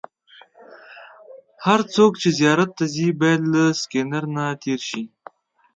هر 1.65 1.79
څوک 1.93 2.11
چې 2.21 2.29
زیارت 2.39 2.69
ته 2.77 2.85
ځي 2.93 3.07
باید 3.19 3.41
له 3.53 3.63
سکېنر 3.81 4.23
نه 4.35 4.45
تېر 4.63 4.79
شي. 4.89 5.01